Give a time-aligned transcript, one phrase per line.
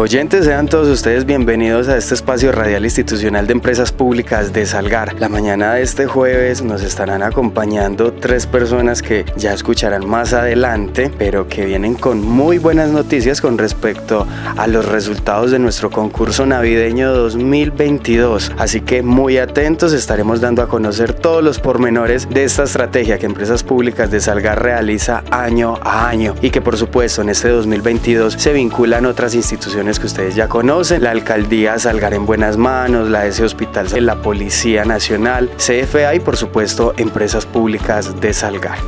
[0.00, 5.20] Oyentes, sean todos ustedes bienvenidos a este espacio radial institucional de empresas públicas de Salgar.
[5.20, 11.12] La mañana de este jueves nos estarán acompañando tres personas que ya escucharán más adelante,
[11.18, 14.26] pero que vienen con muy buenas noticias con respecto
[14.56, 18.52] a los resultados de nuestro concurso navideño 2022.
[18.56, 23.26] Así que muy atentos, estaremos dando a conocer todos los pormenores de esta estrategia que
[23.26, 28.36] Empresas Públicas de Salgar realiza año a año y que por supuesto en este 2022
[28.38, 33.26] se vinculan otras instituciones que ustedes ya conocen, la alcaldía Salgar en buenas manos, la
[33.26, 38.78] S Hospital, la Policía Nacional, CFA y por supuesto empresas públicas de Salgar.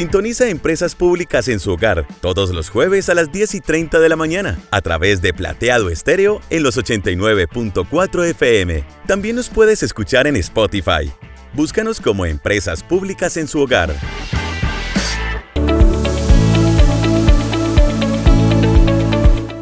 [0.00, 4.08] Sintoniza Empresas Públicas en su hogar todos los jueves a las 10 y 30 de
[4.08, 8.82] la mañana a través de Plateado Estéreo en los 89.4 FM.
[9.06, 11.12] También nos puedes escuchar en Spotify.
[11.52, 13.94] Búscanos como Empresas Públicas en su hogar.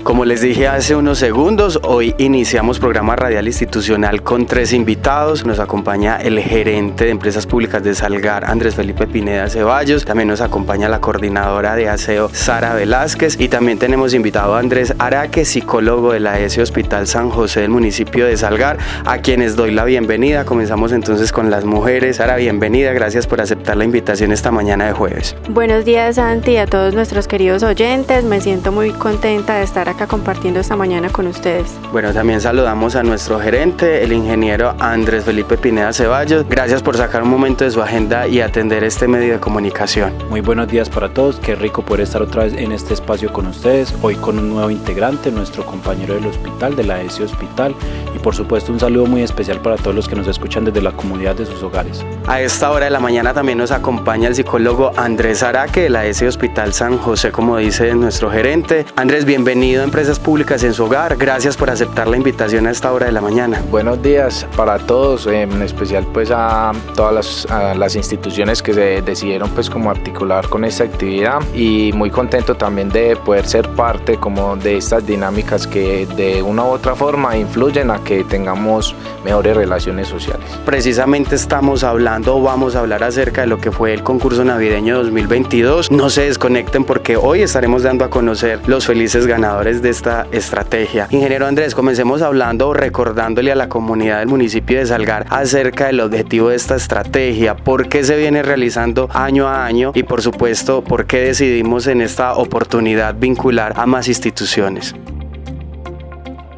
[0.09, 5.45] Como les dije hace unos segundos, hoy iniciamos programa radial institucional con tres invitados.
[5.45, 10.06] Nos acompaña el gerente de empresas públicas de Salgar, Andrés Felipe Pineda Ceballos.
[10.06, 13.39] También nos acompaña la coordinadora de aseo, Sara Velázquez.
[13.39, 17.70] Y también tenemos invitado a Andrés Araque, psicólogo de la S Hospital San José del
[17.70, 20.47] municipio de Salgar, a quienes doy la bienvenida.
[20.47, 22.17] Comenzamos entonces con las mujeres.
[22.17, 22.95] Sara, bienvenida.
[22.95, 25.36] Gracias por aceptar la invitación esta mañana de jueves.
[25.51, 28.25] Buenos días, Santi, a todos nuestros queridos oyentes.
[28.25, 31.77] Me siento muy contenta de estar acá compartiendo esta mañana con ustedes.
[31.91, 36.47] Bueno, también saludamos a nuestro gerente, el ingeniero Andrés Felipe Pineda Ceballos.
[36.49, 40.13] Gracias por sacar un momento de su agenda y atender este medio de comunicación.
[40.31, 43.48] Muy buenos días para todos, qué rico poder estar otra vez en este espacio con
[43.48, 47.75] ustedes, hoy con un nuevo integrante, nuestro compañero del hospital, de la S Hospital,
[48.14, 50.92] y por supuesto un saludo muy especial para todos los que nos escuchan desde la
[50.92, 52.07] comunidad de sus hogares.
[52.29, 56.07] A esta hora de la mañana también nos acompaña el psicólogo Andrés Araque de la
[56.07, 58.87] S Hospital San José, como dice nuestro gerente.
[58.95, 61.17] Andrés, bienvenido Empresas Públicas en su hogar.
[61.17, 63.63] Gracias por aceptar la invitación a esta hora de la mañana.
[63.71, 69.71] Buenos días para todos, en especial pues a todas las, instituciones que se decidieron pues
[69.71, 74.77] como articular con esta actividad y muy contento también de poder ser parte como de
[74.77, 78.95] estas dinámicas que de una u otra forma influyen a que tengamos
[79.25, 80.45] mejores relaciones sociales.
[80.67, 85.91] Precisamente estamos hablando vamos a hablar acerca de lo que fue el concurso navideño 2022.
[85.91, 91.08] No se desconecten porque hoy estaremos dando a conocer los felices ganadores de esta estrategia.
[91.11, 96.00] Ingeniero Andrés, comencemos hablando o recordándole a la comunidad del municipio de Salgar acerca del
[96.00, 100.83] objetivo de esta estrategia, por qué se viene realizando año a año y por supuesto
[100.83, 104.94] por qué decidimos en esta oportunidad vincular a más instituciones.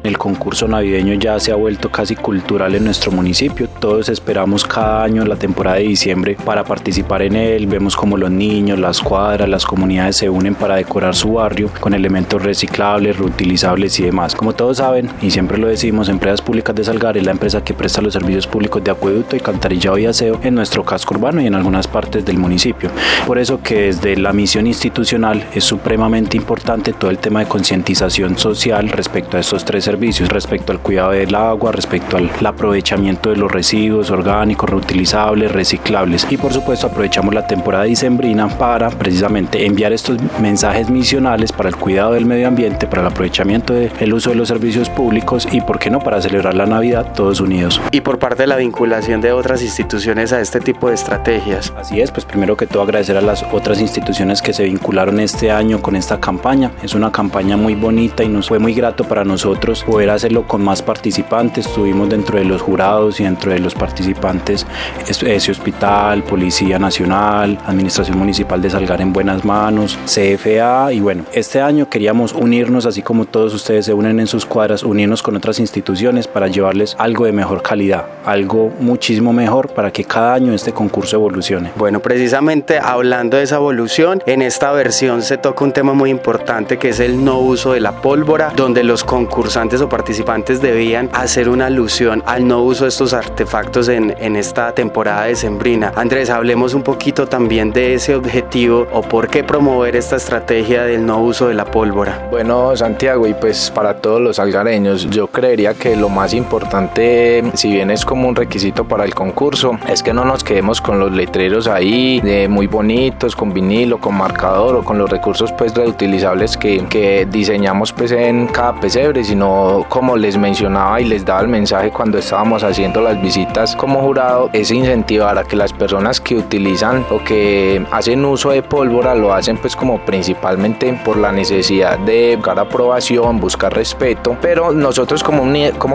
[0.03, 3.69] El concurso navideño ya se ha vuelto casi cultural en nuestro municipio.
[3.79, 7.67] Todos esperamos cada año la temporada de diciembre para participar en él.
[7.67, 11.93] Vemos como los niños, las cuadras, las comunidades se unen para decorar su barrio con
[11.93, 14.33] elementos reciclables, reutilizables y demás.
[14.33, 17.75] Como todos saben, y siempre lo decimos, Empresas Públicas de Salgar es la empresa que
[17.75, 21.45] presta los servicios públicos de acueducto y cantarillado y aseo en nuestro casco urbano y
[21.45, 22.89] en algunas partes del municipio.
[23.27, 28.35] Por eso que desde la misión institucional es supremamente importante todo el tema de concientización
[28.39, 33.35] social respecto a estos tres servicios respecto al cuidado del agua, respecto al aprovechamiento de
[33.35, 39.91] los residuos orgánicos, reutilizables, reciclables y por supuesto aprovechamos la temporada dicembrina para precisamente enviar
[39.91, 44.37] estos mensajes misionales para el cuidado del medio ambiente, para el aprovechamiento del uso de
[44.37, 47.81] los servicios públicos y por qué no para celebrar la Navidad todos unidos.
[47.91, 51.73] Y por parte de la vinculación de otras instituciones a este tipo de estrategias.
[51.77, 55.51] Así es, pues primero que todo agradecer a las otras instituciones que se vincularon este
[55.51, 56.71] año con esta campaña.
[56.81, 60.63] Es una campaña muy bonita y nos fue muy grato para nosotros poder hacerlo con
[60.63, 61.65] más participantes.
[61.65, 64.65] Estuvimos dentro de los jurados y dentro de los participantes
[65.07, 71.61] ese hospital, Policía Nacional, Administración Municipal de Salgar en buenas manos, CFA y bueno, este
[71.61, 75.59] año queríamos unirnos así como todos ustedes se unen en sus cuadras, unirnos con otras
[75.59, 80.73] instituciones para llevarles algo de mejor calidad, algo muchísimo mejor para que cada año este
[80.73, 81.71] concurso evolucione.
[81.75, 86.77] Bueno, precisamente hablando de esa evolución, en esta versión se toca un tema muy importante
[86.77, 91.47] que es el no uso de la pólvora, donde los concursantes o participantes debían hacer
[91.47, 95.93] una alusión al no uso de estos artefactos en, en esta temporada de Sembrina.
[95.95, 101.05] Andrés, hablemos un poquito también de ese objetivo o por qué promover esta estrategia del
[101.05, 102.27] no uso de la pólvora.
[102.31, 107.71] Bueno, Santiago, y pues para todos los algareños, yo creería que lo más importante, si
[107.71, 111.11] bien es como un requisito para el concurso, es que no nos quedemos con los
[111.11, 116.57] letreros ahí de muy bonitos, con vinilo, con marcador o con los recursos pues reutilizables
[116.57, 121.47] que, que diseñamos pues en cada pesebre, sino como les mencionaba y les daba el
[121.47, 126.35] mensaje cuando estábamos haciendo las visitas como jurado, es incentivar a que las personas que
[126.35, 131.99] utilizan o que hacen uso de pólvora lo hacen pues como principalmente por la necesidad
[131.99, 135.43] de buscar aprobación, buscar respeto, pero nosotros como,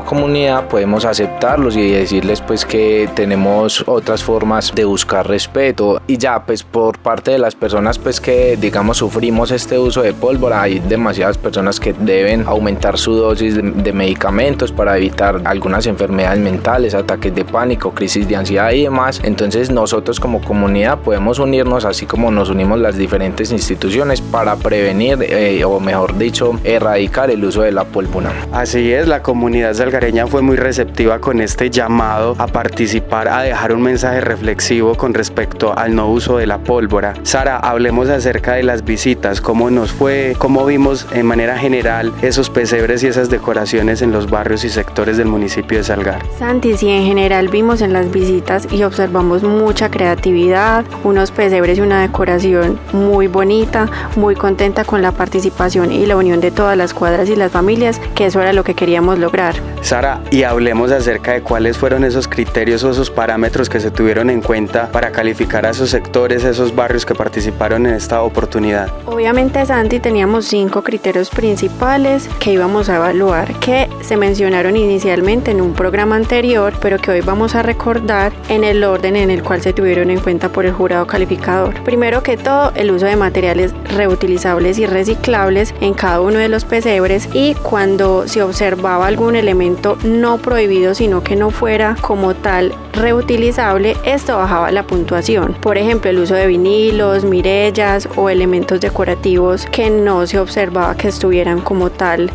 [0.05, 6.01] comunidad podemos aceptarlos y decirles pues que tenemos otras formas de buscar respeto.
[6.07, 10.13] Y ya pues por parte de las personas pues que digamos sufrimos este uso de
[10.13, 16.39] pólvora hay demasiadas personas que deben aumentar su dosis de, medicamentos para evitar algunas enfermedades
[16.41, 21.85] mentales, ataques de pánico, crisis de ansiedad y demás, entonces nosotros como comunidad podemos unirnos
[21.85, 27.45] así como nos unimos las diferentes instituciones para prevenir eh, o mejor dicho erradicar el
[27.45, 28.33] uso de la pólvora.
[28.53, 33.73] Así es, la comunidad salgareña fue muy receptiva con este llamado a participar, a dejar
[33.73, 37.15] un mensaje reflexivo con respecto al no uso de la pólvora.
[37.23, 42.51] Sara, hablemos acerca de las visitas, cómo nos fue, cómo vimos en manera general esos
[42.51, 46.21] pesebres y esas decoraciones en los barrios y sectores del municipio de Salgar.
[46.37, 51.81] Santi, sí, en general vimos en las visitas y observamos mucha creatividad, unos pesebres y
[51.81, 56.93] una decoración muy bonita, muy contenta con la participación y la unión de todas las
[56.93, 59.55] cuadras y las familias, que eso era lo que queríamos lograr.
[59.81, 64.29] Sara, y hablemos acerca de cuáles fueron esos criterios o esos parámetros que se tuvieron
[64.29, 68.91] en cuenta para calificar a esos sectores, a esos barrios que participaron en esta oportunidad.
[69.07, 75.61] Obviamente, Santi, teníamos cinco criterios principales que íbamos a evaluar, que se mencionaron inicialmente en
[75.61, 79.61] un programa anterior, pero que hoy vamos a recordar en el orden en el cual
[79.63, 81.75] se tuvieron en cuenta por el jurado calificador.
[81.83, 86.65] Primero que todo, el uso de materiales reutilizables y reciclables en cada uno de los
[86.65, 92.73] pesebres y cuando se observaba algún elemento no prohibido, sino que no fuera como tal
[92.93, 95.55] reutilizable, esto bajaba la puntuación.
[95.61, 101.09] Por ejemplo, el uso de vinilos, mirellas o elementos decorativos que no se observaba que
[101.09, 102.31] estuvieran como tal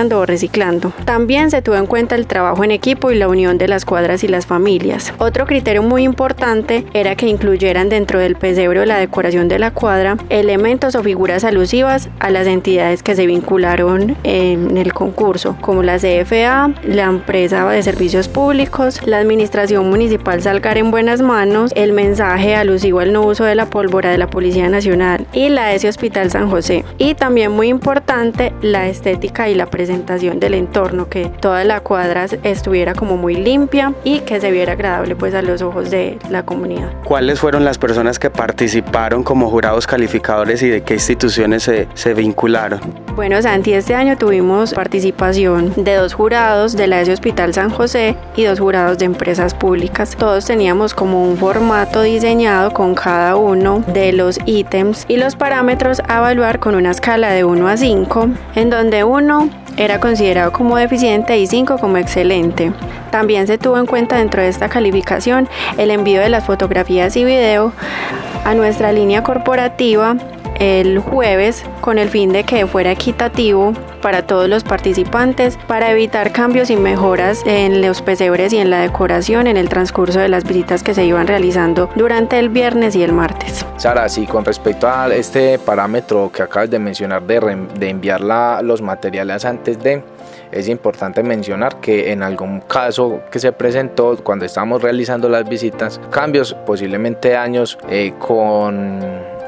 [0.00, 0.92] o reciclando.
[1.04, 4.24] También se tuvo en cuenta el trabajo en equipo y la unión de las cuadras
[4.24, 5.12] y las familias.
[5.18, 9.72] Otro criterio muy importante era que incluyeran dentro del pesebre o la decoración de la
[9.72, 15.82] cuadra elementos o figuras alusivas a las entidades que se vincularon en el concurso, como
[15.82, 21.92] la CFA, la empresa de servicios públicos, la administración municipal Salgar en buenas manos, el
[21.92, 25.88] mensaje alusivo al no uso de la pólvora de la Policía Nacional y la ESE
[25.88, 26.84] Hospital San José.
[26.98, 32.26] Y también muy importante la estética y la presentación del entorno, que toda la cuadra
[32.44, 36.44] estuviera como muy limpia y que se viera agradable pues a los ojos de la
[36.44, 36.92] comunidad.
[37.02, 42.14] ¿Cuáles fueron las personas que participaron como jurados calificadores y de qué instituciones se, se
[42.14, 42.80] vincularon?
[43.16, 48.14] Bueno, Santi, este año tuvimos participación de dos jurados de la ESE Hospital San José
[48.36, 50.14] y dos jurados de empresas públicas.
[50.16, 56.00] Todos teníamos como un formato diseñado con cada uno de los ítems y los parámetros
[56.06, 60.76] a evaluar con una escala de 1 a 5, en donde 1 era considerado como
[60.76, 62.70] deficiente y 5 como excelente.
[63.10, 65.48] También se tuvo en cuenta dentro de esta calificación
[65.78, 67.72] el envío de las fotografías y video
[68.44, 70.16] a nuestra línea corporativa
[70.58, 76.32] el jueves con el fin de que fuera equitativo para todos los participantes para evitar
[76.32, 80.44] cambios y mejoras en los pesebres y en la decoración en el transcurso de las
[80.44, 83.64] visitas que se iban realizando durante el viernes y el martes.
[83.76, 88.60] Sara, sí, con respecto a este parámetro que acabas de mencionar de, de enviar la,
[88.62, 90.02] los materiales antes de
[90.52, 96.00] es importante mencionar que en algún caso que se presentó cuando estábamos realizando las visitas,
[96.10, 99.00] cambios, posiblemente años eh, con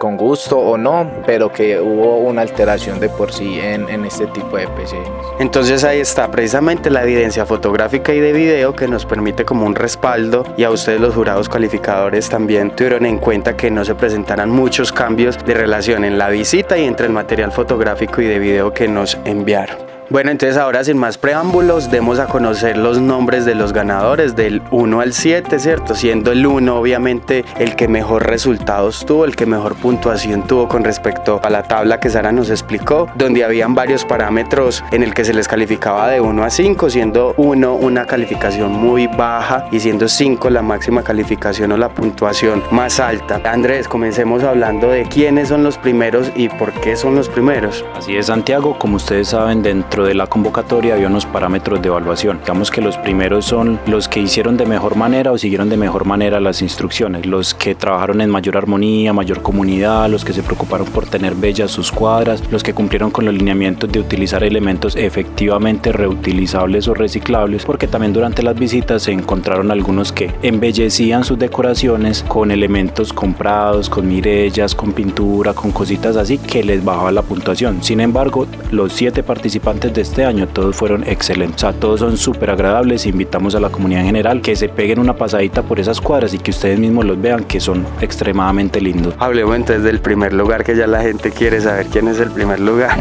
[0.02, 4.56] con gusto o no, pero que hubo una alteración de por sí en, este tipo
[4.56, 4.96] de PCs.
[5.38, 9.76] Entonces ahí está precisamente la evidencia fotográfica y de video que nos permite como un
[9.76, 14.50] respaldo y a ustedes los jurados calificadores también tuvieron en cuenta que no se presentaran
[14.50, 18.74] muchos cambios de relación en la visita y entre el material fotográfico y de video
[18.74, 19.91] que nos enviaron.
[20.10, 24.60] Bueno, entonces ahora sin más preámbulos, demos a conocer los nombres de los ganadores del
[24.70, 25.94] 1 al 7, ¿cierto?
[25.94, 30.84] Siendo el 1 obviamente el que mejor resultados tuvo, el que mejor puntuación tuvo con
[30.84, 35.24] respecto a la tabla que Sara nos explicó, donde habían varios parámetros en el que
[35.24, 40.08] se les calificaba de 1 a 5, siendo 1 una calificación muy baja y siendo
[40.08, 43.40] 5 la máxima calificación o la puntuación más alta.
[43.44, 47.84] Andrés, comencemos hablando de quiénes son los primeros y por qué son los primeros.
[47.94, 52.38] Así es, Santiago, como ustedes saben, dentro de la convocatoria había unos parámetros de evaluación.
[52.40, 56.04] Digamos que los primeros son los que hicieron de mejor manera o siguieron de mejor
[56.04, 60.86] manera las instrucciones, los que trabajaron en mayor armonía, mayor comunidad, los que se preocuparon
[60.86, 65.92] por tener bellas sus cuadras, los que cumplieron con los lineamientos de utilizar elementos efectivamente
[65.92, 72.24] reutilizables o reciclables, porque también durante las visitas se encontraron algunos que embellecían sus decoraciones
[72.28, 77.82] con elementos comprados, con mirellas, con pintura, con cositas así que les bajaba la puntuación.
[77.82, 82.16] Sin embargo, los siete participantes de este año todos fueron excelentes, o sea, todos son
[82.16, 83.06] súper agradables.
[83.06, 86.38] Invitamos a la comunidad en general que se peguen una pasadita por esas cuadras y
[86.38, 89.14] que ustedes mismos los vean que son extremadamente lindos.
[89.18, 92.60] Hablemos entonces del primer lugar que ya la gente quiere saber quién es el primer
[92.60, 92.96] lugar.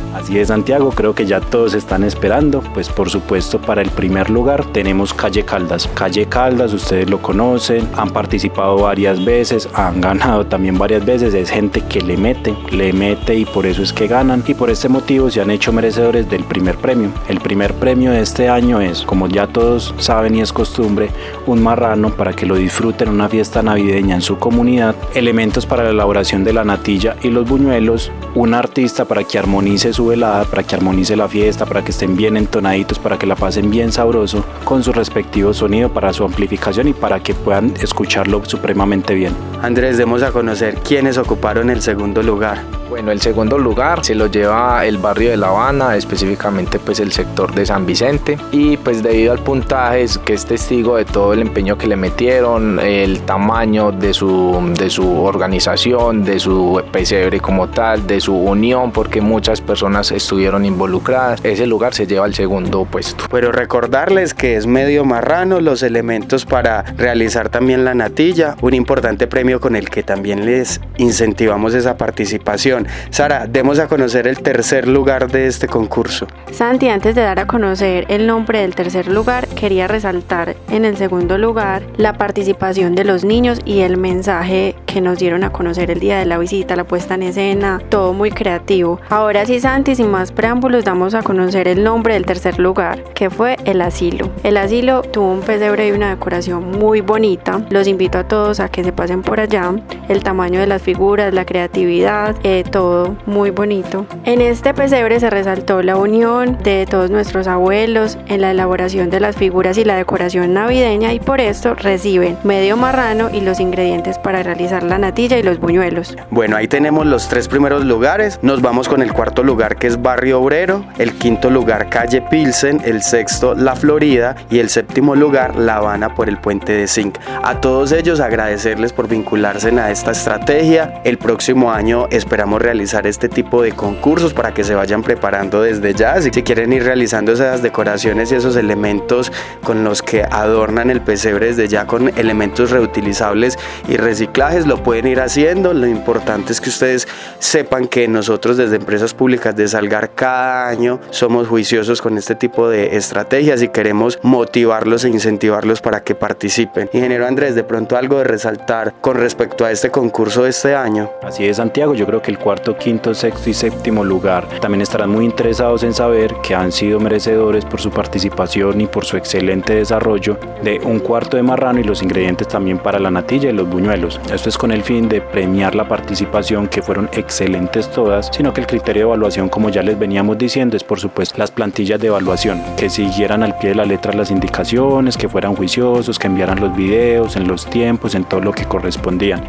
[0.14, 2.62] Así es, Santiago, creo que ya todos están esperando.
[2.74, 5.88] Pues por supuesto, para el primer lugar tenemos Calle Caldas.
[5.94, 11.34] Calle Caldas, ustedes lo conocen, han participado varias veces, han ganado también varias veces.
[11.34, 14.42] Es gente que le mete, le mete y por eso es que ganan.
[14.46, 17.10] Y por este motivo se han hecho merecedores del primer premio.
[17.28, 21.10] El primer premio de este año es, como ya todos saben y es costumbre,
[21.46, 25.84] un marrano para que lo disfruten en una fiesta navideña en su comunidad, elementos para
[25.84, 30.44] la elaboración de la natilla y los buñuelos, un artista para que armonice su velada,
[30.44, 33.92] para que armonice la fiesta, para que estén bien entonaditos, para que la pasen bien
[33.92, 39.32] sabroso, con su respectivo sonido para su amplificación y para que puedan escucharlo supremamente bien.
[39.62, 42.58] Andrés, demos a conocer quiénes ocuparon el segundo lugar.
[42.88, 47.10] Bueno, el segundo lugar se lo lleva el barrio de La Habana, específicamente pues el
[47.10, 51.40] sector de San Vicente y pues debido al puntaje que es testigo de todo el
[51.40, 57.68] empeño que le metieron, el tamaño de su, de su organización, de su pesebre como
[57.68, 62.84] tal, de su unión, porque muchas personas estuvieron involucradas, ese lugar se lleva al segundo
[62.84, 63.24] puesto.
[63.30, 69.26] Pero recordarles que es medio marrano los elementos para realizar también la natilla, un importante
[69.26, 74.88] premio con el que también les incentivamos esa participación Sara, demos a conocer el tercer
[74.88, 76.26] lugar de este concurso.
[76.50, 80.96] Santi, antes de dar a conocer el nombre del tercer lugar, quería resaltar en el
[80.96, 85.90] segundo lugar la participación de los niños y el mensaje que nos dieron a conocer
[85.90, 89.00] el día de la visita, la puesta en escena, todo muy creativo.
[89.08, 93.30] Ahora sí, Santi, sin más preámbulos, damos a conocer el nombre del tercer lugar, que
[93.30, 94.30] fue el asilo.
[94.42, 97.62] El asilo tuvo un pesebre y una decoración muy bonita.
[97.70, 99.74] Los invito a todos a que se pasen por allá.
[100.08, 104.06] El tamaño de las figuras, la creatividad, eh, todo muy bonito.
[104.24, 109.20] En este pesebre se resaltó la unión de todos nuestros abuelos en la elaboración de
[109.20, 114.18] las figuras y la decoración navideña y por esto reciben medio marrano y los ingredientes
[114.18, 116.16] para realizar la natilla y los buñuelos.
[116.30, 118.38] Bueno, ahí tenemos los tres primeros lugares.
[118.42, 122.80] Nos vamos con el cuarto lugar que es Barrio Obrero, el quinto lugar Calle Pilsen,
[122.84, 127.18] el sexto La Florida y el séptimo lugar La Habana por el puente de Zinc.
[127.42, 131.02] A todos ellos agradecerles por vincularse a esta estrategia.
[131.04, 135.94] El próximo año esperamos realizar este tipo de concursos para que se vayan preparando desde
[135.94, 136.20] ya.
[136.22, 139.32] Si quieren ir realizando esas decoraciones y esos elementos
[139.64, 145.08] con los que adornan el pesebre desde ya con elementos reutilizables y reciclajes, lo pueden
[145.08, 145.74] ir haciendo.
[145.74, 147.08] Lo importante es que ustedes
[147.40, 152.68] sepan que nosotros desde Empresas Públicas de Salgar cada año somos juiciosos con este tipo
[152.68, 156.88] de estrategias y queremos motivarlos e incentivarlos para que participen.
[156.92, 161.10] Ingeniero Andrés, de pronto algo de resaltar respecto a este concurso de este año.
[161.22, 165.10] Así es, Santiago, yo creo que el cuarto, quinto, sexto y séptimo lugar también estarán
[165.10, 169.74] muy interesados en saber que han sido merecedores por su participación y por su excelente
[169.74, 173.68] desarrollo de un cuarto de marrano y los ingredientes también para la natilla y los
[173.68, 174.20] buñuelos.
[174.32, 178.60] Esto es con el fin de premiar la participación que fueron excelentes todas, sino que
[178.60, 182.08] el criterio de evaluación, como ya les veníamos diciendo, es por supuesto las plantillas de
[182.08, 186.60] evaluación, que siguieran al pie de la letra las indicaciones, que fueran juiciosos, que enviaran
[186.60, 188.64] los videos en los tiempos, en todo lo que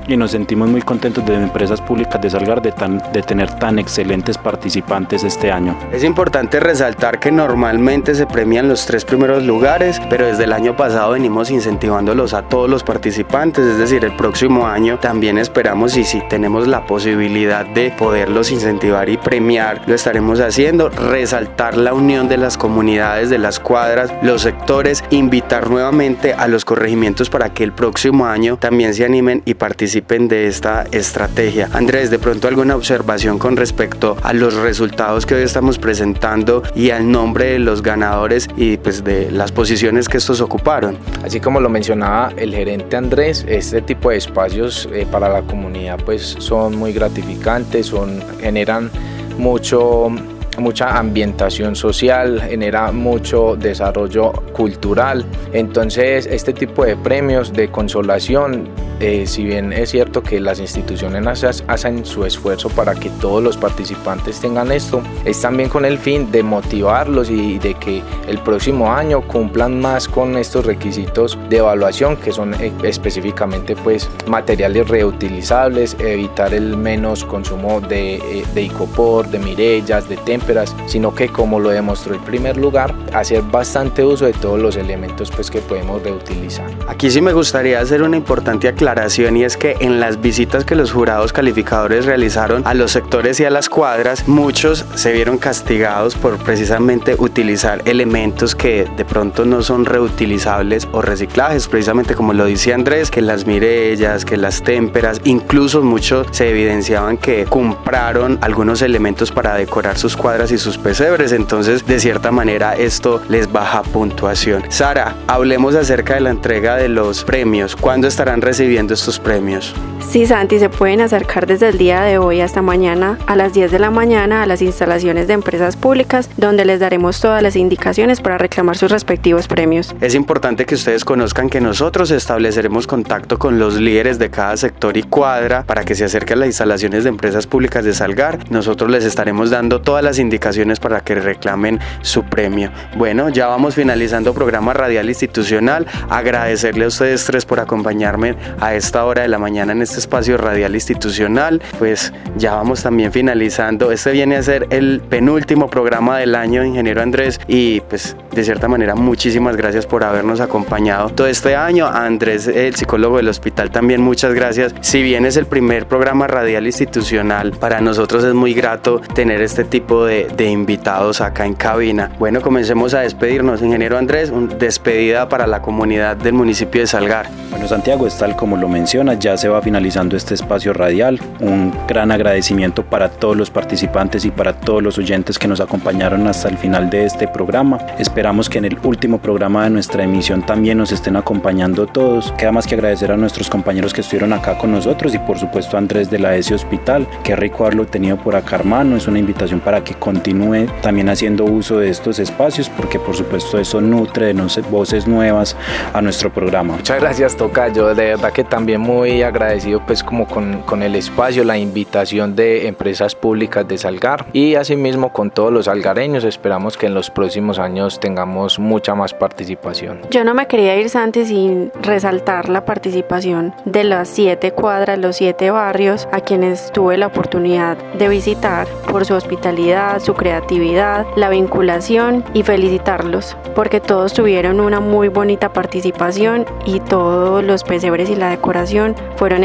[0.07, 2.71] Y nos sentimos muy contentos de empresas públicas de Salgar de
[3.11, 5.75] de tener tan excelentes participantes este año.
[5.91, 10.75] Es importante resaltar que normalmente se premian los tres primeros lugares, pero desde el año
[10.75, 16.03] pasado venimos incentivándolos a todos los participantes, es decir, el próximo año también esperamos y
[16.03, 22.27] si tenemos la posibilidad de poderlos incentivar y premiar, lo estaremos haciendo, resaltar la unión
[22.27, 27.63] de las comunidades, de las cuadras, los sectores, invitar nuevamente a los corregimientos para que
[27.63, 31.69] el próximo año también se animen y participen de esta estrategia.
[31.71, 36.89] Andrés, de pronto alguna observación con respecto a los resultados que hoy estamos presentando y
[36.89, 40.97] al nombre de los ganadores y pues de las posiciones que estos ocuparon.
[41.23, 45.97] Así como lo mencionaba el gerente Andrés, este tipo de espacios eh, para la comunidad
[46.03, 48.91] pues son muy gratificantes, son, generan
[49.37, 50.11] mucho
[50.59, 55.23] mucha ambientación social, genera mucho desarrollo cultural.
[55.53, 58.67] Entonces, este tipo de premios de consolación
[58.99, 63.57] eh, si bien es cierto que las instituciones hacen su esfuerzo para que todos los
[63.57, 68.91] participantes tengan esto, es también con el fin de motivarlos y de que el próximo
[68.91, 75.95] año cumplan más con estos requisitos de evaluación que son eh, específicamente pues materiales reutilizables,
[75.99, 81.59] evitar el menos consumo de, eh, de icopor, de mirellas, de témperas, sino que como
[81.59, 86.01] lo demostró el primer lugar, hacer bastante uso de todos los elementos pues que podemos
[86.01, 86.69] reutilizar.
[86.87, 90.73] Aquí sí me gustaría hacer una importante aclaración y es que en las visitas que
[90.73, 96.15] los jurados calificadores realizaron a los sectores y a las cuadras, muchos se vieron castigados
[96.15, 102.45] por precisamente utilizar elementos que de pronto no son reutilizables o reciclajes, precisamente como lo
[102.45, 108.81] dice Andrés, que las mirellas, que las témperas, incluso muchos se evidenciaban que compraron algunos
[108.81, 113.81] elementos para decorar sus cuadras y sus pesebres, entonces de cierta manera esto les baja
[113.81, 114.63] puntuación.
[114.69, 117.75] Sara, hablemos acerca de la entrega de los premios.
[117.75, 119.73] ¿Cuándo estarán recibiendo estos premios?
[120.09, 123.71] Sí, Santi, se pueden acercar desde el día de hoy hasta mañana a las 10
[123.71, 128.21] de la mañana a las instalaciones de empresas públicas donde les daremos todas las indicaciones
[128.21, 129.93] para reclamar sus respectivos premios.
[129.99, 134.95] Es importante que ustedes conozcan que nosotros estableceremos contacto con los líderes de cada sector
[134.95, 138.49] y cuadra para que se acerquen a las instalaciones de empresas públicas de Salgar.
[138.49, 142.71] Nosotros les estaremos dando todas las indicaciones para que reclamen su premio.
[142.95, 145.85] Bueno, ya vamos finalizando programa radial institucional.
[146.09, 150.01] Agradecerle a ustedes tres por acompañarme a esta hora de la mañana en este este
[150.01, 151.59] espacio radial institucional.
[151.79, 153.91] Pues ya vamos también finalizando.
[153.91, 158.67] Este viene a ser el penúltimo programa del año, ingeniero Andrés, y pues de cierta
[158.67, 161.87] manera muchísimas gracias por habernos acompañado todo este año.
[161.87, 164.75] Andrés, el psicólogo del hospital, también muchas gracias.
[164.81, 169.63] Si bien es el primer programa radial institucional, para nosotros es muy grato tener este
[169.63, 172.11] tipo de, invitados acá en cabina.
[172.19, 173.61] Bueno, comencemos a despedirnos.
[173.61, 177.27] Ingeniero Andrés, un despedida para la comunidad del municipio de Salgar.
[177.49, 181.19] Bueno, Santiago, es tal como lo menciona, ya se va a finalizar este espacio radial.
[181.39, 186.27] Un gran agradecimiento para todos los participantes y para todos los oyentes que nos acompañaron
[186.27, 187.77] hasta el final de este programa.
[187.97, 192.33] Esperamos que en el último programa de nuestra emisión también nos estén acompañando todos.
[192.37, 195.77] Queda más que agradecer a nuestros compañeros que estuvieron acá con nosotros y por supuesto
[195.77, 197.07] a Andrés de la ESE Hospital.
[197.23, 198.97] Qué rico haberlo tenido por acá, hermano.
[198.97, 203.57] Es una invitación para que continúe también haciendo uso de estos espacios porque por supuesto
[203.57, 205.55] eso nutre de voces nuevas
[205.93, 206.75] a nuestro programa.
[206.75, 207.95] Muchas gracias, Tocayo.
[207.95, 212.67] De verdad que también muy agradecido pues como con, con, el espacio, la invitación de
[212.67, 217.59] empresas públicas de Salgar y asimismo con todos los algareños esperamos que en los próximos
[217.59, 220.01] años tengamos mucha más participación.
[220.09, 225.17] Yo no me quería ir Santi sin resaltar la participación de las siete cuadras, los
[225.17, 231.29] siete barrios a quienes tuve la oportunidad de visitar por su hospitalidad, su creatividad, la
[231.29, 238.15] vinculación y felicitarlos porque todos tuvieron una muy bonita participación y todos los pesebres y
[238.15, 239.43] la decoración fueron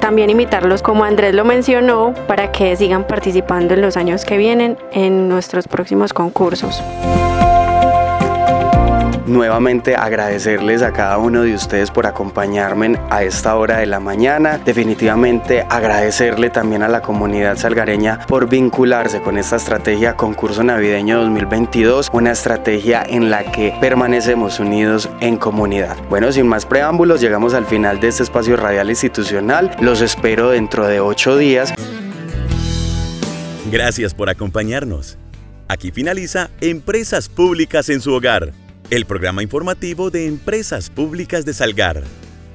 [0.00, 4.78] también invitarlos, como Andrés lo mencionó, para que sigan participando en los años que vienen
[4.92, 6.82] en nuestros próximos concursos
[9.30, 14.58] nuevamente agradecerles a cada uno de ustedes por acompañarme a esta hora de la mañana.
[14.58, 22.10] Definitivamente agradecerle también a la comunidad salgareña por vincularse con esta estrategia concurso navideño 2022,
[22.12, 25.96] una estrategia en la que permanecemos unidos en comunidad.
[26.08, 29.70] Bueno, sin más preámbulos, llegamos al final de este espacio radial institucional.
[29.80, 31.72] Los espero dentro de ocho días.
[33.70, 35.16] Gracias por acompañarnos.
[35.68, 38.52] Aquí finaliza Empresas Públicas en su hogar
[38.90, 42.02] el programa informativo de Empresas Públicas de Salgar.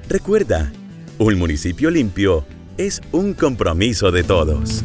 [0.10, 0.72] Recuerda,
[1.18, 2.46] un municipio limpio
[2.78, 4.82] es un compromiso de todos.